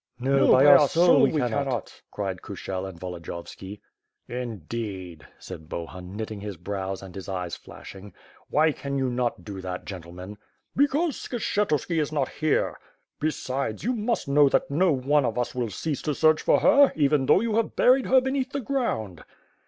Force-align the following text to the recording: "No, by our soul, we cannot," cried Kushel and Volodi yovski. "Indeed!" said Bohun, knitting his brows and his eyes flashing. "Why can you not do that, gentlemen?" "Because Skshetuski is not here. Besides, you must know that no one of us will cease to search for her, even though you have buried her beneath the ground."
"No, 0.19 0.51
by 0.51 0.65
our 0.65 0.87
soul, 0.89 1.21
we 1.21 1.31
cannot," 1.31 2.01
cried 2.09 2.41
Kushel 2.41 2.87
and 2.89 2.99
Volodi 2.99 3.27
yovski. 3.27 3.81
"Indeed!" 4.27 5.27
said 5.37 5.69
Bohun, 5.69 6.15
knitting 6.17 6.41
his 6.41 6.57
brows 6.57 7.03
and 7.03 7.13
his 7.13 7.29
eyes 7.29 7.55
flashing. 7.55 8.11
"Why 8.49 8.71
can 8.71 8.97
you 8.97 9.11
not 9.11 9.43
do 9.45 9.61
that, 9.61 9.85
gentlemen?" 9.85 10.39
"Because 10.75 11.17
Skshetuski 11.17 11.99
is 12.01 12.11
not 12.11 12.29
here. 12.29 12.79
Besides, 13.19 13.83
you 13.83 13.93
must 13.93 14.27
know 14.27 14.49
that 14.49 14.71
no 14.71 14.91
one 14.91 15.23
of 15.23 15.37
us 15.37 15.53
will 15.53 15.69
cease 15.69 16.01
to 16.01 16.15
search 16.15 16.41
for 16.41 16.61
her, 16.61 16.91
even 16.95 17.27
though 17.27 17.41
you 17.41 17.53
have 17.57 17.75
buried 17.75 18.07
her 18.07 18.21
beneath 18.21 18.53
the 18.53 18.59
ground." 18.59 19.23